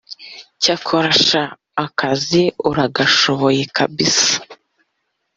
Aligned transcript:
Cyakora 0.61 1.09
sha 1.25 1.43
akazi 1.85 2.43
uragashoboye 2.69 3.61
kabisa 3.75 4.35